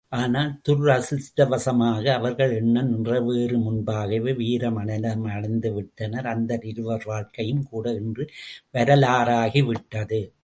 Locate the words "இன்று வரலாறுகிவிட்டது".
7.93-10.33